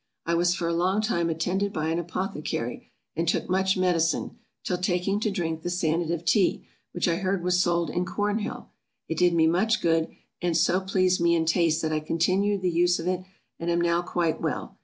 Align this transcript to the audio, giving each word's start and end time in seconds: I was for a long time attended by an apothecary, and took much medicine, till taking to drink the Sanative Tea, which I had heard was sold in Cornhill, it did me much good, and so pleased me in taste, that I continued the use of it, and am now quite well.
I 0.25 0.33
was 0.33 0.55
for 0.55 0.67
a 0.67 0.73
long 0.73 0.99
time 1.01 1.29
attended 1.29 1.71
by 1.71 1.89
an 1.89 1.99
apothecary, 1.99 2.89
and 3.15 3.27
took 3.27 3.47
much 3.47 3.77
medicine, 3.77 4.39
till 4.63 4.79
taking 4.79 5.19
to 5.19 5.29
drink 5.29 5.61
the 5.61 5.69
Sanative 5.69 6.25
Tea, 6.25 6.65
which 6.91 7.07
I 7.07 7.13
had 7.17 7.21
heard 7.21 7.43
was 7.43 7.59
sold 7.61 7.91
in 7.91 8.03
Cornhill, 8.03 8.71
it 9.07 9.19
did 9.19 9.35
me 9.35 9.45
much 9.45 9.79
good, 9.79 10.07
and 10.41 10.57
so 10.57 10.81
pleased 10.81 11.21
me 11.21 11.35
in 11.35 11.45
taste, 11.45 11.83
that 11.83 11.93
I 11.93 11.99
continued 11.99 12.63
the 12.63 12.71
use 12.71 12.97
of 12.97 13.07
it, 13.07 13.21
and 13.59 13.69
am 13.69 13.79
now 13.81 14.01
quite 14.01 14.41
well. 14.41 14.75